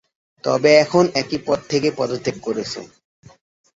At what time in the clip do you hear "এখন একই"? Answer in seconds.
0.75-1.37